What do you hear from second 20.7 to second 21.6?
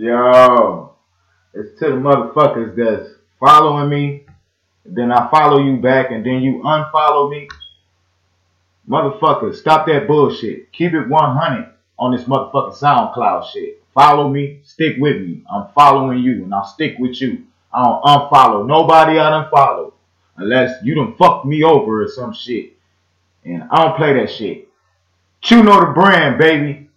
you done fucked